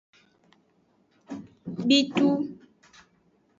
[1.87, 2.27] Bitu.